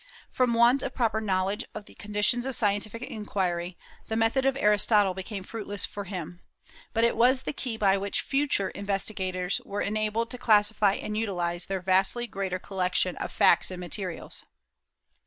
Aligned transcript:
From 0.31 0.55
want 0.55 0.81
of 0.81 0.95
proper 0.95 1.21
knowledge 1.21 1.63
of 1.75 1.85
the 1.85 1.93
conditions 1.93 2.47
of 2.47 2.55
scientific 2.55 3.03
inquiry, 3.03 3.77
the 4.07 4.15
method 4.15 4.47
of 4.47 4.57
Aristotle 4.57 5.13
became 5.13 5.43
fruitless 5.43 5.85
for 5.85 6.05
him; 6.05 6.41
but 6.91 7.03
it 7.03 7.15
was 7.15 7.43
the 7.43 7.53
key 7.53 7.77
by 7.77 7.99
which 7.99 8.21
future 8.21 8.71
investigators 8.71 9.61
were 9.63 9.81
enabled 9.81 10.31
to 10.31 10.39
classify 10.39 10.93
and 10.95 11.15
utilize 11.15 11.67
their 11.67 11.81
vastly 11.81 12.25
greater 12.25 12.57
collection 12.57 13.15
of 13.17 13.31
facts 13.31 13.69
and 13.69 13.79
materials. 13.79 14.43